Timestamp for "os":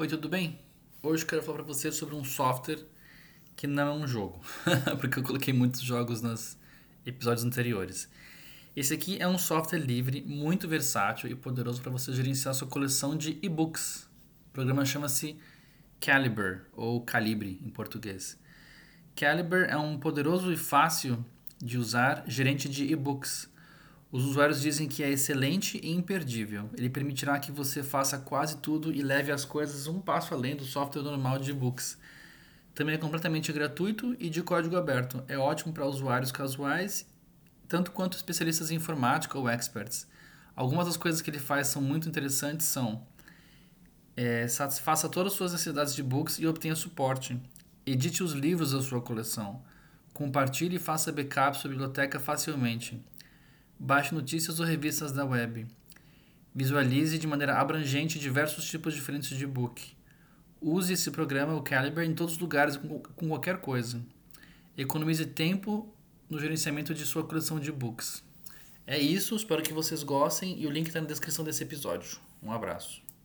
24.12-24.24, 48.24-48.32, 62.34-62.38